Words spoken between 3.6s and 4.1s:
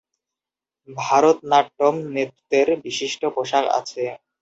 আছে।